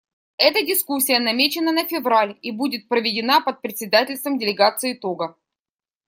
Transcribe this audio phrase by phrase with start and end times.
[0.39, 5.37] Эта дискуссия намечена на февраль и будет проведена под председательством делегации Того.